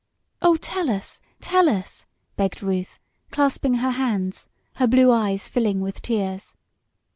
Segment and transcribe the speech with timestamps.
[0.41, 1.21] "Oh, tell us!
[1.41, 2.97] Tell us!" begged Ruth,
[3.29, 6.57] clasping her hands, her blue eyes filling with tears.